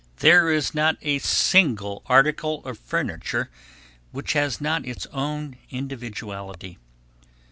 [0.17, 3.51] There is not a single article of furniture
[4.11, 6.79] which has not its own individuality.